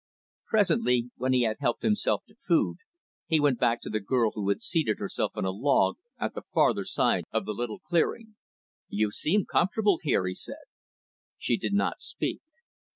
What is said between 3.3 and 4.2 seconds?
went back to the